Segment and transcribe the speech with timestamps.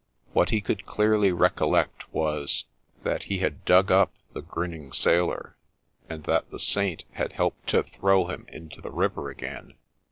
[0.33, 2.65] What he could clearly recollect was,
[3.03, 5.55] that he had dug up the Grinning Sailor,
[6.09, 9.75] and that the Saint had helped to throw him into the river again.